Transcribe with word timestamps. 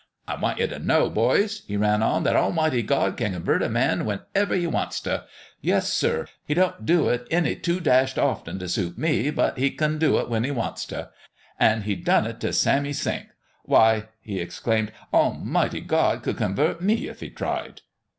"I 0.27 0.35
want 0.35 0.57
ye 0.57 0.65
t' 0.65 0.79
know, 0.79 1.11
boys," 1.11 1.61
he 1.67 1.77
ran 1.77 2.01
on," 2.01 2.23
that 2.23 2.35
Almighty 2.35 2.81
God 2.81 3.15
kin 3.17 3.33
convert 3.33 3.61
a 3.61 3.69
man 3.69 4.03
whenever 4.03 4.55
He 4.55 4.65
wants 4.65 4.99
t'. 4.99 5.17
Yes, 5.61 5.93
sir. 5.93 6.25
He 6.43 6.55
don't 6.55 6.87
do 6.87 7.07
it 7.09 7.27
any 7.29 7.55
too 7.55 7.79
dashed 7.79 8.17
often 8.17 8.57
t' 8.57 8.65
suit 8.67 8.97
me; 8.97 9.29
but 9.29 9.59
He 9.59 9.69
kin 9.69 9.99
do 9.99 10.17
it 10.17 10.27
when 10.27 10.43
He 10.43 10.49
wants 10.49 10.85
t'. 10.87 11.03
An' 11.59 11.83
He 11.83 11.95
done 11.95 12.25
it 12.25 12.39
t' 12.41 12.51
Sammy 12.51 12.93
Sink. 12.93 13.27
Why 13.61 13.93
I" 13.93 14.03
he 14.21 14.39
exclaimed, 14.39 14.91
"Al 15.13 15.33
mighty 15.35 15.81
God 15.81 16.23
could 16.23 16.37
convert 16.37 16.81
me 16.81 17.07
if 17.07 17.19
He 17.19 17.29
tried." 17.29 17.81